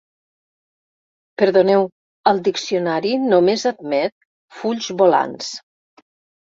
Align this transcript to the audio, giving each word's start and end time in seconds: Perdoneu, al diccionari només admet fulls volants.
Perdoneu, 1.41 1.85
al 2.33 2.41
diccionari 2.49 3.13
només 3.29 3.69
admet 3.75 4.31
fulls 4.61 4.93
volants. 5.07 5.57